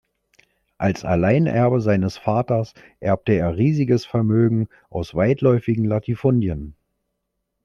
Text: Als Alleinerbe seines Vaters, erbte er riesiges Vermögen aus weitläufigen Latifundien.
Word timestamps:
Als 0.79 1.05
Alleinerbe 1.05 1.79
seines 1.79 2.17
Vaters, 2.17 2.73
erbte 3.01 3.33
er 3.33 3.55
riesiges 3.57 4.03
Vermögen 4.03 4.67
aus 4.89 5.13
weitläufigen 5.13 5.85
Latifundien. 5.85 6.75